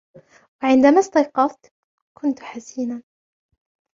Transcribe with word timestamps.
وعندما 0.63 0.99
استيقظت، 0.99 1.73
كنت 2.21 2.39
حزينا. 2.39 3.03